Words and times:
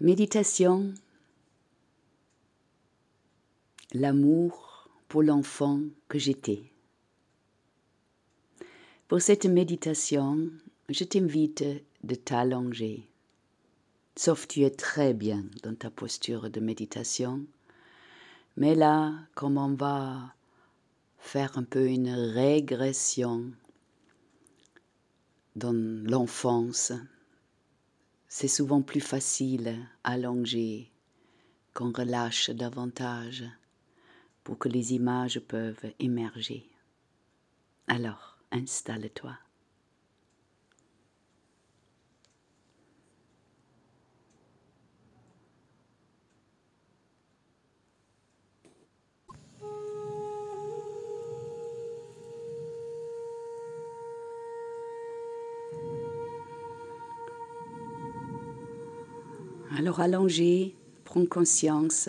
Méditation, 0.00 0.94
l'amour 3.92 4.88
pour 5.08 5.24
l'enfant 5.24 5.80
que 6.06 6.20
j'étais. 6.20 6.70
Pour 9.08 9.20
cette 9.20 9.46
méditation, 9.46 10.50
je 10.88 11.02
t'invite 11.02 11.64
de 12.04 12.14
t'allonger, 12.14 13.08
sauf 14.14 14.46
tu 14.46 14.62
es 14.62 14.70
très 14.70 15.14
bien 15.14 15.44
dans 15.64 15.74
ta 15.74 15.90
posture 15.90 16.48
de 16.48 16.60
méditation. 16.60 17.44
Mais 18.56 18.76
là, 18.76 19.12
comme 19.34 19.58
on 19.58 19.74
va 19.74 20.32
faire 21.18 21.58
un 21.58 21.64
peu 21.64 21.88
une 21.88 22.10
régression 22.10 23.50
dans 25.56 25.74
l'enfance, 25.74 26.92
c'est 28.28 28.48
souvent 28.48 28.82
plus 28.82 29.00
facile 29.00 29.78
allonger 30.04 30.92
qu'on 31.74 31.92
relâche 31.92 32.50
davantage 32.50 33.44
pour 34.44 34.58
que 34.58 34.68
les 34.68 34.94
images 34.94 35.40
peuvent 35.40 35.92
émerger. 35.98 36.68
Alors, 37.86 38.38
installe-toi. 38.50 39.36
Alors 59.78 60.00
allongé, 60.00 60.74
prends 61.04 61.24
conscience 61.24 62.08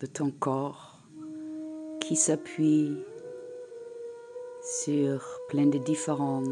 de 0.00 0.06
ton 0.06 0.30
corps 0.30 1.02
qui 2.00 2.16
s'appuie 2.16 2.96
sur 4.62 5.22
plein 5.50 5.66
de 5.66 5.76
différents 5.76 6.42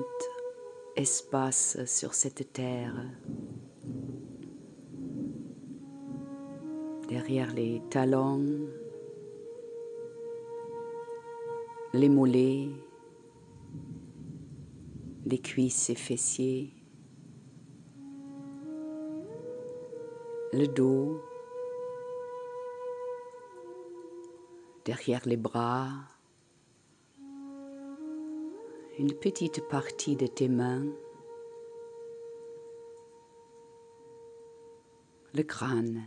espaces 0.97 1.79
sur 1.87 2.13
cette 2.13 2.53
terre. 2.53 2.95
Derrière 7.09 7.55
les 7.55 7.81
talons, 7.89 8.69
les 11.95 12.11
mollets, 12.11 12.69
les 15.25 15.39
cuisses 15.39 15.89
et 15.89 15.95
fessiers. 15.95 16.80
Le 20.53 20.67
dos, 20.67 21.23
derrière 24.85 25.23
les 25.27 25.37
bras, 25.37 25.91
une 28.99 29.15
petite 29.15 29.67
partie 29.69 30.17
de 30.17 30.27
tes 30.27 30.49
mains, 30.49 30.87
le 35.35 35.43
crâne. 35.45 36.03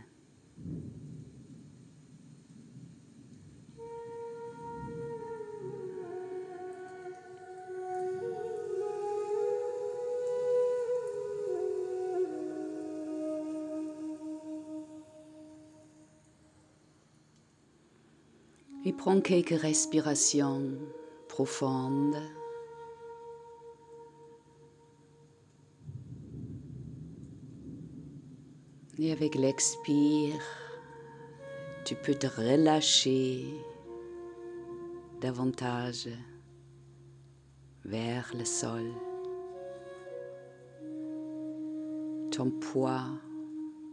Prends 19.04 19.20
quelques 19.20 19.60
respirations 19.60 20.78
profondes. 21.28 22.16
Et 28.98 29.12
avec 29.12 29.34
l'expire, 29.34 30.40
tu 31.84 31.94
peux 31.96 32.14
te 32.14 32.26
relâcher 32.26 33.44
davantage 35.20 36.08
vers 37.84 38.32
le 38.34 38.46
sol. 38.46 38.90
Ton 42.30 42.50
poids 42.52 43.10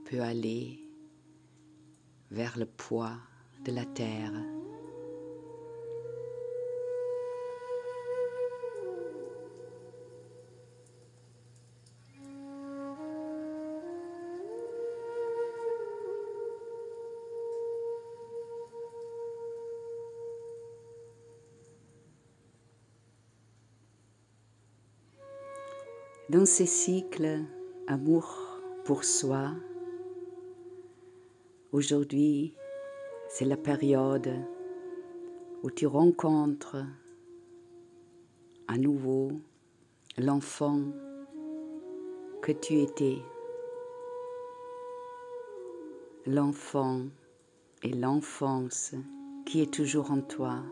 peut 0.05 0.21
aller 0.21 0.79
vers 2.29 2.57
le 2.57 2.65
poids 2.65 3.17
de 3.65 3.73
la 3.73 3.83
terre. 3.83 4.31
Dans 26.31 26.45
ces 26.45 26.65
cycles, 26.65 27.41
amour 27.87 28.61
pour 28.85 29.03
soi, 29.03 29.51
aujourd'hui, 31.73 32.55
c'est 33.27 33.43
la 33.43 33.57
période 33.57 34.31
où 35.61 35.69
tu 35.69 35.87
rencontres 35.87 36.85
à 38.69 38.77
nouveau 38.77 39.33
l'enfant 40.17 40.79
que 42.41 42.53
tu 42.53 42.79
étais, 42.79 43.17
l'enfant 46.25 47.01
et 47.83 47.91
l'enfance 47.91 48.95
qui 49.45 49.61
est 49.61 49.73
toujours 49.73 50.11
en 50.11 50.21
toi. 50.21 50.63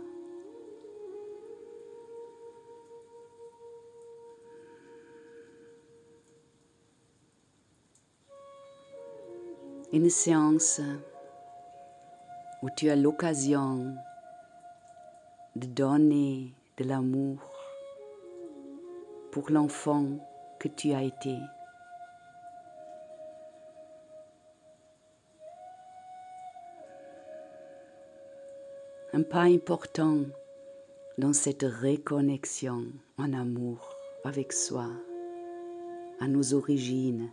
Une 9.92 10.10
séance 10.10 10.82
où 12.62 12.70
tu 12.76 12.90
as 12.90 12.96
l'occasion 12.96 13.96
de 15.56 15.66
donner 15.66 16.54
de 16.78 16.84
l'amour 16.84 17.40
pour 19.32 19.50
l'enfant 19.50 20.06
que 20.60 20.68
tu 20.68 20.94
as 20.94 21.02
été. 21.02 21.36
Un 29.14 29.24
pas 29.24 29.42
important 29.42 30.20
dans 31.18 31.34
cette 31.34 31.64
reconnexion 31.64 32.86
en 33.18 33.34
amour 33.34 33.96
avec 34.24 34.54
soi, 34.54 34.88
à 36.20 36.28
nos 36.28 36.54
origines, 36.54 37.32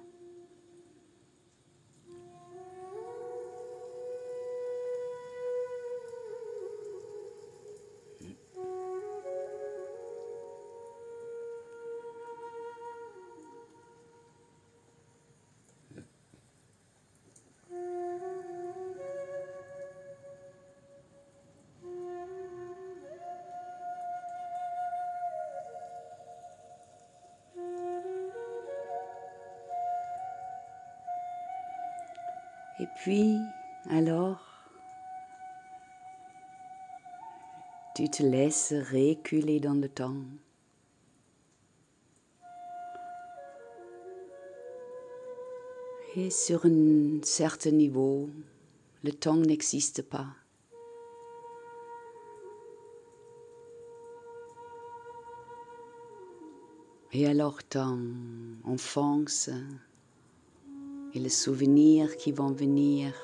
Et 32.78 32.86
puis, 32.96 33.38
alors, 33.88 34.40
tu 37.94 38.10
te 38.10 38.22
laisses 38.22 38.74
reculer 38.74 39.60
dans 39.60 39.74
le 39.74 39.88
temps. 39.88 40.22
Et 46.16 46.30
sur 46.30 46.66
un 46.66 47.20
certain 47.22 47.70
niveau, 47.70 48.28
le 49.04 49.12
temps 49.12 49.36
n'existe 49.36 50.02
pas. 50.02 50.26
Et 57.12 57.26
alors 57.26 57.64
ton 57.64 57.98
enfance 58.64 59.48
et 61.16 61.18
les 61.18 61.30
souvenirs 61.30 62.14
qui 62.18 62.30
vont 62.30 62.52
venir 62.52 63.14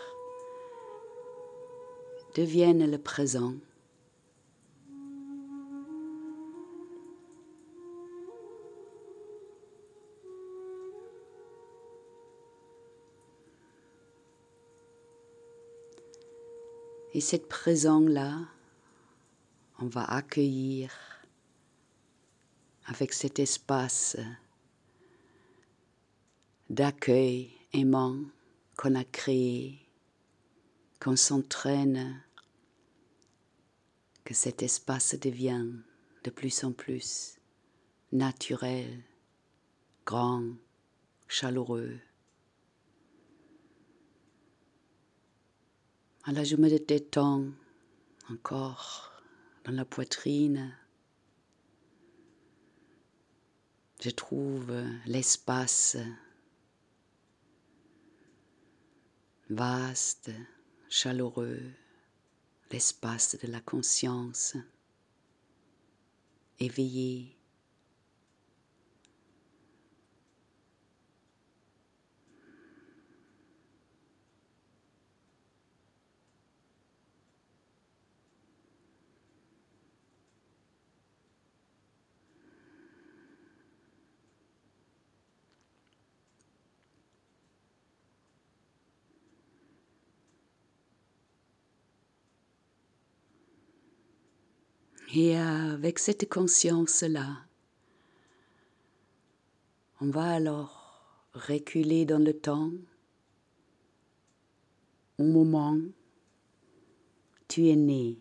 deviennent 2.35 2.91
le 2.91 2.97
présent. 2.97 3.53
Et 17.13 17.21
cette 17.21 17.47
présent-là, 17.47 18.39
on 19.81 19.87
va 19.87 20.05
accueillir 20.05 20.91
avec 22.87 23.13
cet 23.13 23.39
espace 23.39 24.17
d'accueil 26.71 27.51
aimant 27.73 28.19
qu'on 28.77 28.95
a 28.95 29.05
créé, 29.05 29.79
qu'on 31.01 31.17
s'entraîne, 31.17 32.23
que 34.25 34.35
cet 34.35 34.63
espace 34.63 35.19
devient 35.19 35.67
de 36.25 36.31
plus 36.31 36.65
en 36.65 36.73
plus 36.73 37.39
naturel, 38.13 39.03
grand, 40.05 40.45
chaleureux. 41.27 41.99
Alors 46.25 46.45
je 46.45 46.57
me 46.57 46.69
détends 46.79 47.47
encore 48.31 49.13
dans 49.65 49.73
la 49.73 49.85
poitrine. 49.85 50.77
Je 54.01 54.11
trouve 54.11 54.73
l'espace 55.07 55.97
vaste, 59.55 60.31
chaleureux, 60.89 61.63
l'espace 62.71 63.37
de 63.43 63.51
la 63.51 63.61
conscience 63.61 64.57
éveillé. 66.59 67.37
Et 95.15 95.37
avec 95.37 95.99
cette 95.99 96.27
conscience-là, 96.27 97.45
on 100.01 100.09
va 100.09 100.33
alors 100.33 101.29
reculer 101.35 102.07
dans 102.07 102.19
le 102.19 102.33
temps 102.33 102.73
au 105.19 105.25
moment 105.25 105.75
où 105.75 105.93
tu 107.47 107.69
es 107.69 107.77
né. 107.77 108.17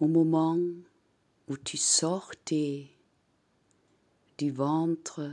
Au 0.00 0.06
moment 0.06 0.58
où 1.48 1.56
tu 1.58 1.76
sortais 1.76 2.88
du 4.38 4.50
ventre 4.50 5.30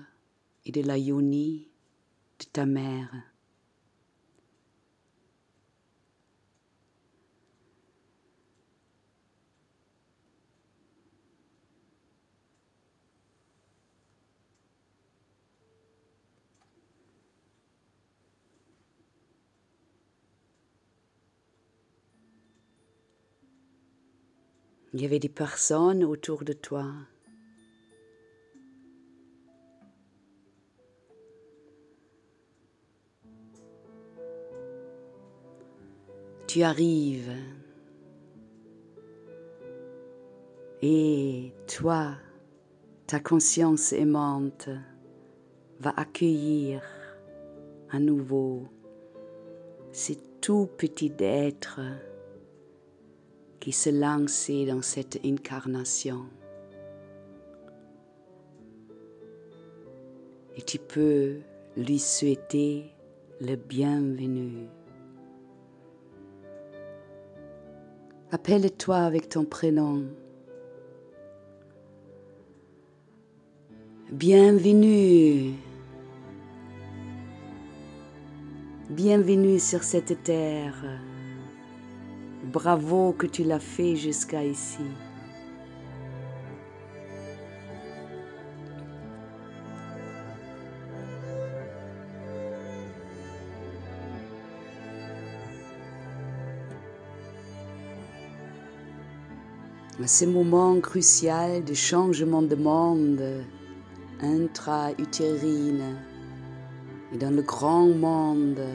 et 0.65 0.73
de 0.73 0.81
la 0.81 0.99
de 0.99 2.45
ta 2.51 2.65
mère. 2.65 3.09
Il 24.99 25.03
y 25.03 25.05
avait 25.05 25.19
des 25.19 25.29
personnes 25.29 26.03
autour 26.03 26.43
de 26.43 26.51
toi. 26.51 26.83
Tu 36.47 36.63
arrives 36.63 37.31
et 40.81 41.53
toi, 41.65 42.17
ta 43.07 43.21
conscience 43.21 43.93
aimante 43.93 44.67
va 45.79 45.93
accueillir 45.95 46.83
à 47.89 47.99
nouveau 47.99 48.67
ces 49.93 50.17
tout 50.41 50.67
petits 50.77 51.13
êtres 51.19 51.79
qui 53.59 53.71
se 53.71 53.89
lançait 53.89 54.65
dans 54.65 54.81
cette 54.81 55.19
incarnation. 55.25 56.25
Et 60.55 60.61
tu 60.61 60.77
peux 60.77 61.37
lui 61.77 61.99
souhaiter 61.99 62.85
le 63.41 63.55
bienvenu. 63.55 64.67
Appelle-toi 68.31 68.97
avec 68.97 69.29
ton 69.29 69.45
prénom. 69.45 70.05
Bienvenue. 74.11 75.53
Bienvenue 78.89 79.59
sur 79.59 79.83
cette 79.83 80.23
terre. 80.23 80.83
Bravo 82.51 83.13
que 83.13 83.27
tu 83.27 83.43
l'as 83.43 83.59
fait 83.59 83.95
jusqu'à 83.95 84.43
ici. 84.43 84.79
À 100.01 100.07
ce 100.07 100.25
moment 100.25 100.79
crucial 100.79 101.63
de 101.63 101.75
changement 101.75 102.41
de 102.41 102.55
monde 102.55 103.43
intra-utérine 104.21 105.97
et 107.13 107.17
dans 107.19 107.35
le 107.35 107.43
grand 107.43 107.89
monde, 107.89 108.65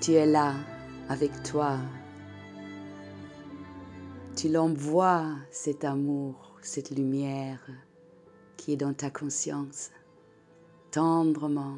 tu 0.00 0.14
es 0.14 0.26
là 0.26 0.54
avec 1.08 1.30
toi 1.44 1.78
tu 4.40 4.48
l'envoies 4.48 5.34
cet 5.50 5.84
amour, 5.84 6.56
cette 6.62 6.88
lumière 6.96 7.60
qui 8.56 8.72
est 8.72 8.76
dans 8.76 8.94
ta 8.94 9.10
conscience, 9.10 9.90
tendrement, 10.90 11.76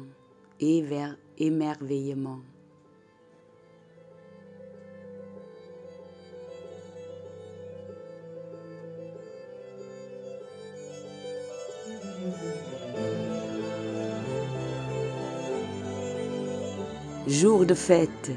émerveillement. 0.61 2.39
Jour 17.27 17.65
de 17.65 17.73
fête, 17.73 18.31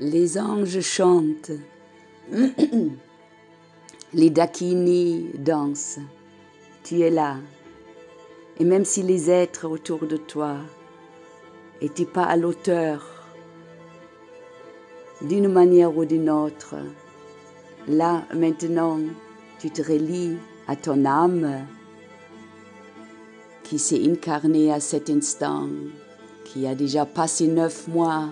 Les 0.00 0.38
anges 0.38 0.80
chantent, 0.80 1.52
les 4.12 4.30
dakini 4.30 5.30
dansent, 5.38 6.00
tu 6.82 7.00
es 7.00 7.10
là. 7.10 7.36
Et 8.58 8.64
même 8.64 8.84
si 8.84 9.04
les 9.04 9.30
êtres 9.30 9.68
autour 9.68 10.06
de 10.08 10.16
toi 10.16 10.56
n'étaient 11.80 12.04
pas 12.06 12.24
à 12.24 12.36
l'auteur 12.36 13.24
d'une 15.22 15.46
manière 15.48 15.96
ou 15.96 16.04
d'une 16.04 16.28
autre, 16.28 16.74
là 17.86 18.24
maintenant 18.34 18.98
tu 19.60 19.70
te 19.70 19.80
relis 19.80 20.36
à 20.66 20.74
ton 20.74 21.04
âme 21.04 21.66
qui 23.62 23.78
s'est 23.78 24.02
incarnée 24.04 24.72
à 24.72 24.80
cet 24.80 25.08
instant, 25.08 25.68
qui 26.44 26.66
a 26.66 26.74
déjà 26.74 27.06
passé 27.06 27.46
neuf 27.46 27.86
mois 27.86 28.30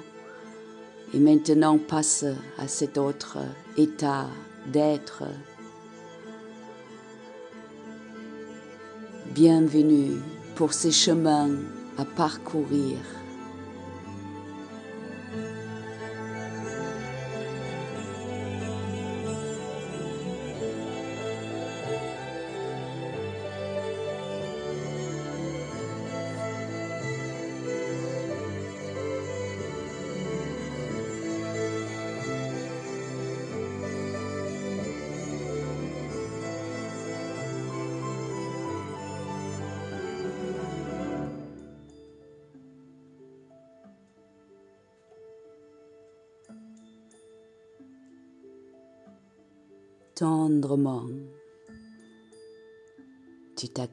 et 1.14 1.18
maintenant 1.18 1.78
passe 1.78 2.24
à 2.58 2.68
cet 2.68 2.96
autre 2.98 3.38
état 3.76 4.28
d'être. 4.66 5.24
Bienvenue 9.34 10.20
pour 10.54 10.72
ces 10.72 10.92
chemins 10.92 11.50
à 11.98 12.04
parcourir. 12.04 12.96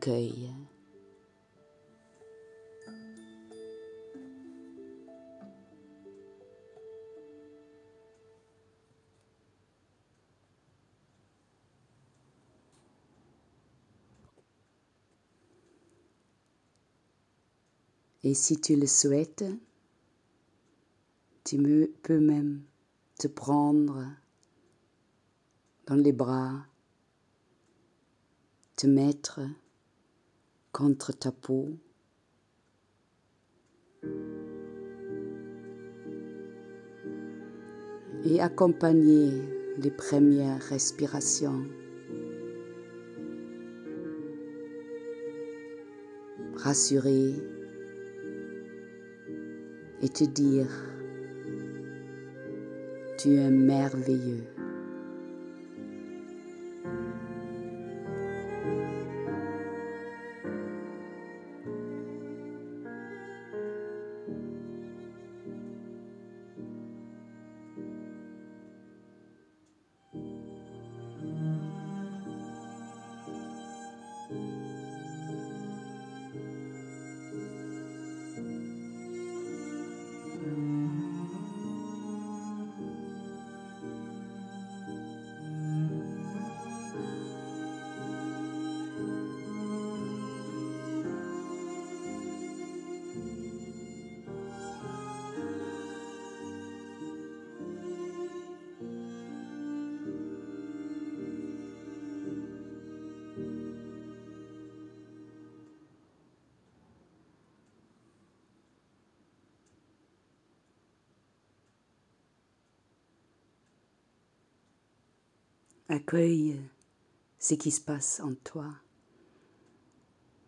Et 0.08 0.42
si 18.34 18.62
tu 18.62 18.76
le 18.76 18.88
souhaites, 18.88 19.46
tu 21.44 21.58
peux 22.04 22.20
même 22.20 22.64
te 23.18 23.28
prendre 23.28 24.06
dans 25.88 25.96
les 25.96 26.14
bras, 26.14 26.66
te 28.78 28.88
mettre 28.88 29.42
contre 30.72 31.12
ta 31.12 31.32
peau. 31.32 31.70
Et 38.26 38.42
accompagner 38.42 39.32
les 39.78 39.92
premières 39.92 40.62
respirations. 40.62 41.64
Rassurer 46.56 47.36
et 50.02 50.10
te 50.10 50.26
dire, 50.26 50.70
tu 53.18 53.36
es 53.36 53.50
merveilleux. 53.50 54.59
Accueille 115.92 116.62
ce 117.40 117.56
qui 117.56 117.72
se 117.72 117.82
passe 117.82 118.20
en 118.20 118.36
toi. 118.36 118.72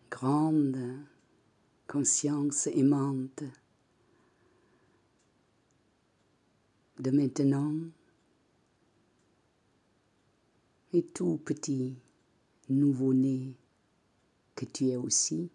Grande 0.08 1.00
conscience 1.88 2.68
aimante 2.68 3.42
de 7.00 7.10
maintenant 7.10 7.74
et 10.92 11.02
tout 11.02 11.40
petit 11.44 11.96
nouveau-né 12.68 13.56
que 14.54 14.64
tu 14.64 14.90
es 14.90 14.96
aussi. 14.96 15.50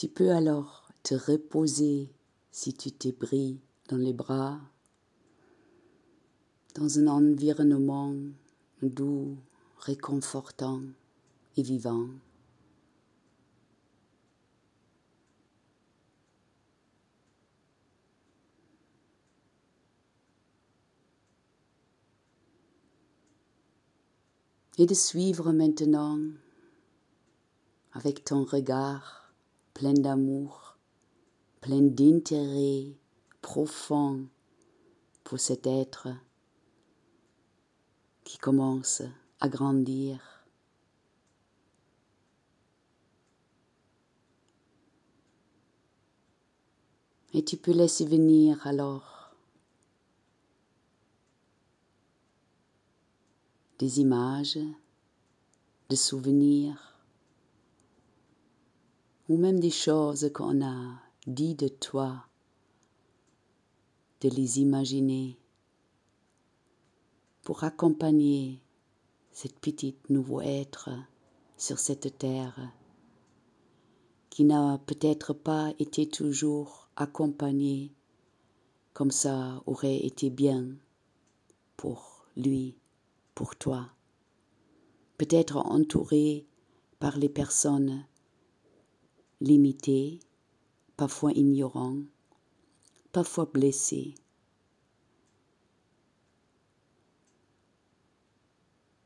Tu 0.00 0.08
peux 0.08 0.30
alors 0.30 0.88
te 1.02 1.14
reposer 1.14 2.10
si 2.50 2.72
tu 2.72 2.90
t'es 2.90 3.12
pris 3.12 3.60
dans 3.90 3.98
les 3.98 4.14
bras, 4.14 4.58
dans 6.74 6.98
un 6.98 7.06
environnement 7.06 8.14
doux, 8.80 9.36
réconfortant 9.76 10.80
et 11.58 11.62
vivant. 11.62 12.08
Et 24.78 24.86
de 24.86 24.94
suivre 24.94 25.52
maintenant 25.52 26.18
avec 27.92 28.24
ton 28.24 28.44
regard 28.44 29.19
plein 29.74 29.94
d'amour, 29.94 30.76
plein 31.60 31.80
d'intérêt 31.80 32.96
profond 33.42 34.26
pour 35.24 35.38
cet 35.38 35.66
être 35.66 36.08
qui 38.24 38.38
commence 38.38 39.02
à 39.40 39.48
grandir. 39.48 40.44
Et 47.32 47.44
tu 47.44 47.56
peux 47.56 47.72
laisser 47.72 48.04
venir 48.04 48.66
alors 48.66 49.34
des 53.78 54.00
images, 54.00 54.58
des 55.88 55.96
souvenirs, 55.96 56.89
ou 59.30 59.36
même 59.36 59.60
des 59.60 59.70
choses 59.70 60.28
qu'on 60.34 60.60
a 60.60 61.00
dit 61.24 61.54
de 61.54 61.68
toi, 61.68 62.26
de 64.22 64.28
les 64.28 64.58
imaginer 64.58 65.38
pour 67.44 67.62
accompagner 67.62 68.60
cette 69.30 69.60
petite 69.60 70.10
nouveau 70.10 70.40
être 70.40 70.90
sur 71.56 71.78
cette 71.78 72.18
terre 72.18 72.72
qui 74.30 74.42
n'a 74.42 74.78
peut-être 74.84 75.32
pas 75.32 75.74
été 75.78 76.08
toujours 76.08 76.88
accompagné 76.96 77.92
comme 78.94 79.12
ça 79.12 79.62
aurait 79.64 80.04
été 80.04 80.28
bien 80.28 80.74
pour 81.76 82.26
lui, 82.36 82.74
pour 83.36 83.54
toi. 83.54 83.90
Peut-être 85.18 85.56
entouré 85.58 86.48
par 86.98 87.16
les 87.16 87.28
personnes 87.28 88.04
limitées, 89.40 90.20
parfois 90.96 91.32
ignorantes, 91.32 92.04
parfois 93.12 93.46
blessées. 93.46 94.14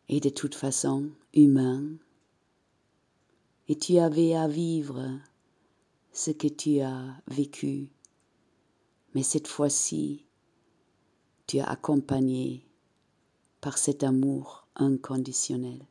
Et 0.09 0.21
de 0.21 0.29
toute 0.29 0.55
façon, 0.55 1.11
humain, 1.33 1.97
et 3.69 3.79
tu 3.79 3.99
avais 3.99 4.35
à 4.35 4.47
vivre 4.47 5.19
ce 6.13 6.31
que 6.31 6.49
tu 6.49 6.81
as 6.81 7.21
vécu, 7.29 7.89
mais 9.15 9.23
cette 9.23 9.49
fois-ci, 9.49 10.27
tu 11.47 11.57
es 11.59 11.61
accompagné 11.61 12.67
par 13.61 13.79
cet 13.79 14.03
amour 14.03 14.67
inconditionnel. 14.75 15.87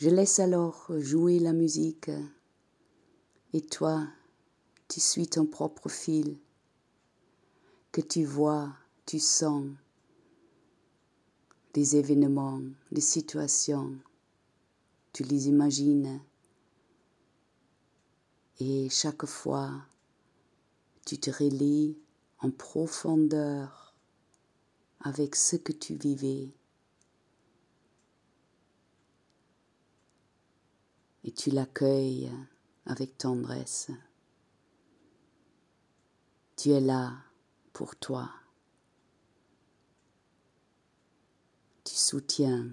Je 0.00 0.08
laisse 0.08 0.38
alors 0.38 0.90
jouer 0.98 1.38
la 1.38 1.52
musique. 1.52 2.10
Et 3.52 3.60
toi, 3.60 4.08
tu 4.88 4.98
suis 4.98 5.28
ton 5.28 5.44
propre 5.44 5.90
fil. 5.90 6.38
Que 7.92 8.00
tu 8.00 8.24
vois, 8.24 8.72
tu 9.04 9.18
sens 9.18 9.66
des 11.74 11.96
événements, 11.96 12.62
des 12.90 13.02
situations, 13.02 13.94
tu 15.12 15.22
les 15.22 15.48
imagines. 15.48 16.22
Et 18.58 18.88
chaque 18.88 19.26
fois 19.26 19.70
tu 21.04 21.18
te 21.18 21.30
relis 21.30 21.98
en 22.38 22.50
profondeur 22.50 23.96
avec 25.00 25.34
ce 25.34 25.56
que 25.56 25.72
tu 25.72 25.96
vivais 25.96 26.54
et 31.30 31.32
tu 31.32 31.50
l'accueilles 31.50 32.28
avec 32.86 33.16
tendresse. 33.16 33.92
Tu 36.56 36.70
es 36.70 36.80
là 36.80 37.18
pour 37.72 37.94
toi. 37.94 38.28
Tu 41.84 41.94
soutiens. 41.94 42.68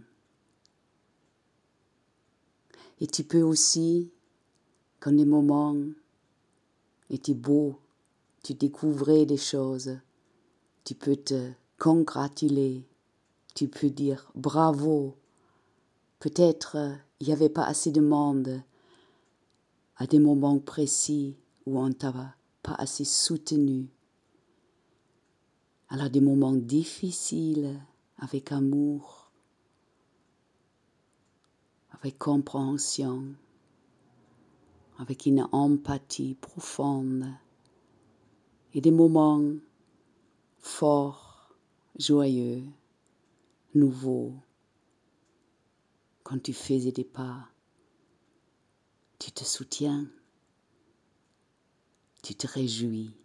Et 2.99 3.05
tu 3.05 3.23
peux 3.23 3.43
aussi, 3.43 4.11
quand 4.99 5.11
les 5.11 5.25
moments 5.25 5.75
étaient 7.11 7.35
beaux, 7.35 7.79
tu 8.43 8.55
découvrais 8.55 9.27
des 9.27 9.37
choses, 9.37 9.99
tu 10.83 10.95
peux 10.95 11.15
te 11.15 11.51
congratuler, 11.77 12.87
tu 13.53 13.67
peux 13.67 13.91
dire 13.91 14.31
bravo. 14.33 15.15
Peut-être 16.17 16.97
il 17.19 17.27
n'y 17.27 17.33
avait 17.33 17.49
pas 17.49 17.65
assez 17.65 17.91
de 17.91 18.01
monde. 18.01 18.61
À 19.97 20.05
des 20.05 20.19
moments 20.19 20.59
précis 20.59 21.35
où 21.65 21.79
on 21.79 21.91
t'a 21.91 22.35
pas 22.61 22.75
assez 22.75 23.03
soutenu. 23.03 23.87
Alors 25.89 26.09
des 26.09 26.21
moments 26.21 26.55
difficiles 26.55 27.79
avec 28.19 28.51
amour, 28.51 29.31
avec 31.91 32.19
compréhension, 32.19 33.23
avec 34.99 35.25
une 35.25 35.47
empathie 35.51 36.35
profonde 36.35 37.25
et 38.73 38.81
des 38.81 38.91
moments 38.91 39.41
forts, 40.59 41.55
joyeux, 41.97 42.63
nouveaux, 43.73 44.33
quand 46.27 46.43
tu 46.43 46.51
faisais 46.51 46.91
des 46.91 47.05
pas, 47.05 47.47
tu 49.17 49.31
te 49.31 49.45
soutiens, 49.45 50.05
tu 52.21 52.35
te 52.35 52.45
réjouis. 52.45 53.15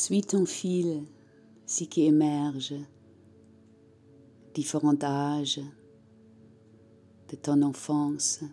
Suis 0.00 0.22
ton 0.22 0.46
fil, 0.46 1.02
ce 1.66 1.82
qui 1.82 2.04
émerge, 2.04 2.72
différents 4.54 5.02
âges 5.02 5.60
de 7.28 7.34
ton 7.34 7.62
enfance, 7.62 8.44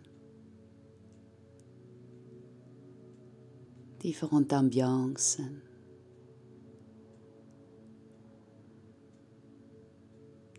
différentes 4.00 4.54
ambiances. 4.54 5.40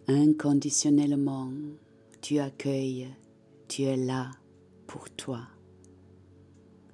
Inconditionnellement, 0.07 1.53
tu 2.22 2.38
accueilles, 2.38 3.09
tu 3.66 3.83
es 3.83 3.96
là 3.96 4.31
pour 4.87 5.11
toi, 5.11 5.49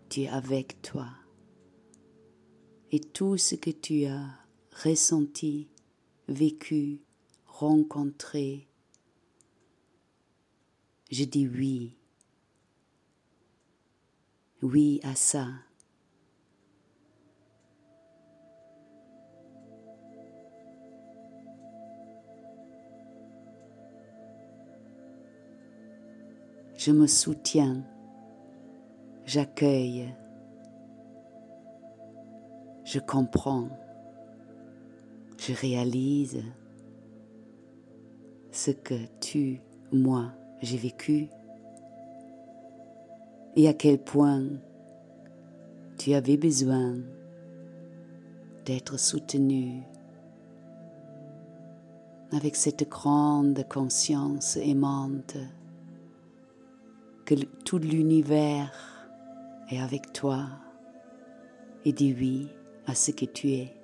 tu 0.09 0.23
es 0.23 0.29
avec 0.31 0.81
toi. 0.81 1.09
Et 2.95 3.01
tout 3.01 3.39
ce 3.39 3.55
que 3.55 3.71
tu 3.71 4.05
as 4.05 4.27
ressenti, 4.85 5.67
vécu, 6.29 7.01
rencontré, 7.47 8.69
je 11.11 11.25
dis 11.25 11.49
oui. 11.49 11.97
Oui 14.61 15.01
à 15.05 15.15
ça. 15.15 15.49
Je 26.77 26.91
me 26.91 27.07
soutiens, 27.07 27.85
j'accueille, 29.25 30.13
je 32.93 32.99
comprends, 32.99 33.69
je 35.39 35.55
réalise 35.55 36.43
ce 38.51 38.71
que 38.71 39.07
tu, 39.19 39.63
moi, 39.93 40.33
j'ai 40.61 40.77
vécu 40.77 41.29
et 43.57 43.67
à 43.67 43.73
quel 43.73 43.99
point 43.99 44.43
tu 45.97 46.13
avais 46.13 46.37
besoin 46.37 46.97
d'être 48.67 48.99
soutenu 48.99 49.81
avec 52.31 52.57
cette 52.57 52.91
grande 52.91 53.67
conscience 53.71 54.59
aimante 54.59 55.39
que 57.25 57.37
tout 57.65 57.79
l'univers 57.79 59.09
est 59.71 59.81
avec 59.81 60.13
toi 60.13 60.45
et 61.87 61.95
dit 61.95 62.15
oui 62.19 62.51
à 62.87 62.95
ce 62.95 63.11
que 63.11 63.25
tu 63.25 63.53
es. 63.53 63.82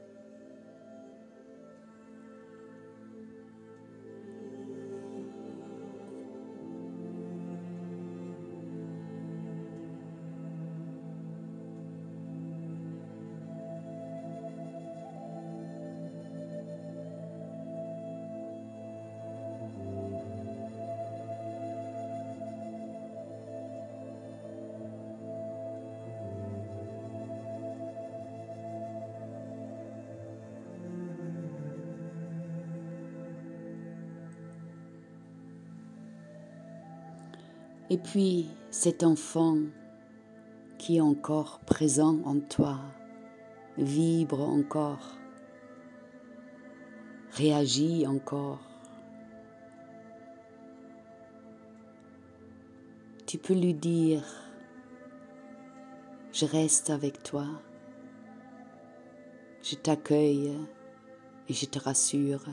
Et 37.90 37.96
puis 37.96 38.48
cet 38.70 39.02
enfant 39.02 39.56
qui 40.76 40.98
est 40.98 41.00
encore 41.00 41.60
présent 41.60 42.18
en 42.24 42.38
toi, 42.38 42.78
vibre 43.78 44.42
encore, 44.42 45.16
réagit 47.32 48.06
encore. 48.06 48.60
Tu 53.26 53.38
peux 53.38 53.54
lui 53.54 53.74
dire, 53.74 54.24
je 56.32 56.44
reste 56.44 56.90
avec 56.90 57.22
toi, 57.22 57.46
je 59.62 59.76
t'accueille 59.76 60.52
et 61.48 61.52
je 61.52 61.66
te 61.66 61.78
rassure, 61.78 62.44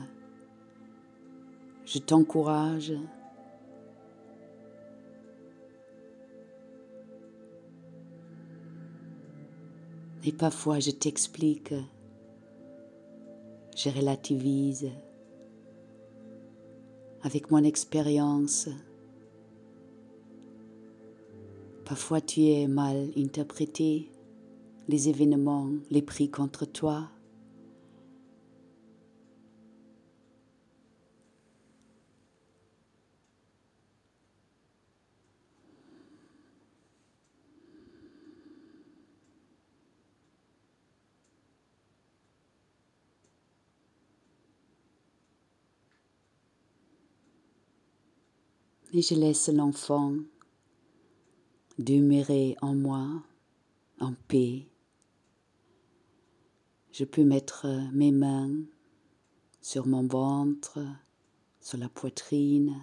je 1.84 1.98
t'encourage 1.98 2.94
Et 10.28 10.32
parfois 10.32 10.80
je 10.80 10.90
t'explique, 10.90 11.72
je 13.76 13.88
relativise 13.90 14.90
avec 17.22 17.52
mon 17.52 17.62
expérience. 17.62 18.68
Parfois 21.84 22.20
tu 22.20 22.42
es 22.46 22.66
mal 22.66 23.10
interprété, 23.16 24.10
les 24.88 25.08
événements, 25.08 25.68
les 25.92 26.02
pris 26.02 26.28
contre 26.28 26.64
toi. 26.64 27.08
Et 48.96 49.02
je 49.02 49.14
laisse 49.14 49.48
l'enfant 49.48 50.14
demeurer 51.78 52.56
en 52.62 52.74
moi 52.74 53.22
en 54.00 54.14
paix. 54.26 54.66
Je 56.92 57.04
peux 57.04 57.24
mettre 57.24 57.66
mes 57.92 58.10
mains 58.10 58.54
sur 59.60 59.86
mon 59.86 60.06
ventre, 60.06 60.78
sur 61.60 61.76
la 61.76 61.90
poitrine. 61.90 62.74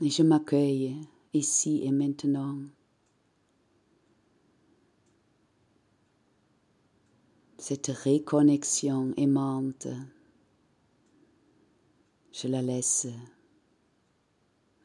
Et 0.00 0.10
je 0.10 0.22
m'accueille 0.22 0.96
ici 1.32 1.80
et 1.82 1.90
maintenant. 1.90 2.56
Cette 7.56 7.88
réconnexion 7.88 9.12
aimante 9.16 9.88
je 12.32 12.48
la 12.48 12.62
laisse 12.62 13.08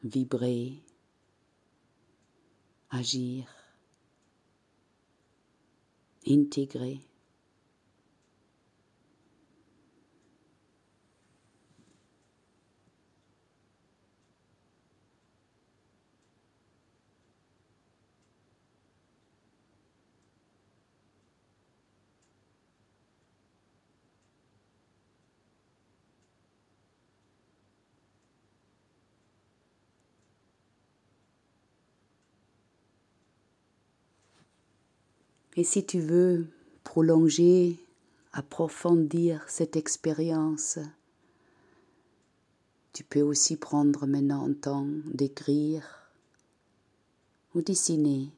vibrer, 0.02 0.82
agir, 2.90 3.46
intégrer. 6.26 7.00
Et 35.56 35.62
si 35.62 35.86
tu 35.86 36.00
veux 36.00 36.48
prolonger, 36.82 37.78
approfondir 38.32 39.44
cette 39.48 39.76
expérience, 39.76 40.80
tu 42.92 43.04
peux 43.04 43.22
aussi 43.22 43.56
prendre 43.56 44.06
maintenant 44.06 44.46
le 44.46 44.56
temps 44.56 44.86
d'écrire 45.06 46.10
ou 47.54 47.62
dessiner. 47.62 48.30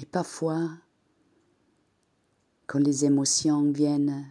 Et 0.00 0.04
parfois, 0.04 0.68
quand 2.66 2.78
les 2.78 3.06
émotions 3.06 3.70
viennent 3.72 4.26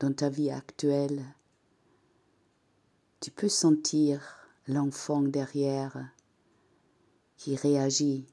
dans 0.00 0.12
ta 0.12 0.28
vie 0.28 0.50
actuelle, 0.50 1.24
tu 3.20 3.30
peux 3.30 3.30
peux 3.30 3.48
sentir 3.48 4.43
l'enfant 4.66 5.22
derrière 5.22 6.10
qui 7.36 7.56
réagit 7.56 8.26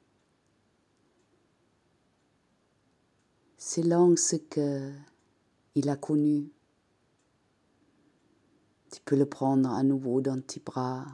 selon 3.58 4.16
ce 4.16 4.38
que 4.38 4.92
il 5.76 5.90
a 5.90 5.96
connu. 5.96 6.52
Tu 8.92 9.00
peux 9.06 9.16
le 9.16 9.26
prendre 9.26 9.70
à 9.70 9.84
nouveau 9.84 10.20
dans 10.22 10.42
tes 10.42 10.60
bras 10.60 11.06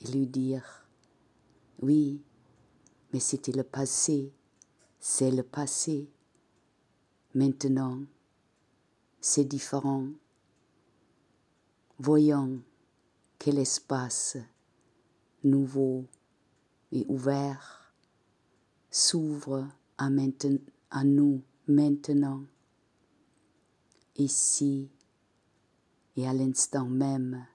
et 0.00 0.10
lui 0.10 0.26
dire 0.26 0.86
oui, 1.80 2.20
mais 3.12 3.20
c'était 3.20 3.52
le 3.52 3.62
passé, 3.62 4.32
c'est 4.98 5.30
le 5.30 5.42
passé. 5.42 6.10
Maintenant, 7.34 8.00
c'est 9.20 9.44
différent. 9.44 10.08
Voyons 11.98 12.60
quel 13.38 13.58
espace 13.58 14.36
nouveau 15.44 16.04
et 16.92 17.04
ouvert 17.08 17.92
s'ouvre 18.90 19.68
à, 19.96 20.08
à 20.90 21.04
nous 21.04 21.42
maintenant, 21.66 22.42
ici 24.16 24.88
et 26.16 26.26
à 26.26 26.32
l'instant 26.32 26.86
même. 26.86 27.46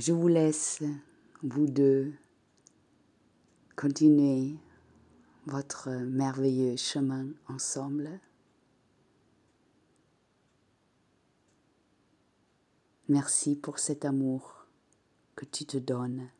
Je 0.00 0.14
vous 0.14 0.28
laisse, 0.28 0.82
vous 1.42 1.66
deux, 1.66 2.14
continuer 3.76 4.56
votre 5.44 5.90
merveilleux 5.90 6.76
chemin 6.76 7.26
ensemble. 7.48 8.18
Merci 13.10 13.56
pour 13.56 13.78
cet 13.78 14.06
amour 14.06 14.64
que 15.36 15.44
tu 15.44 15.66
te 15.66 15.76
donnes. 15.76 16.30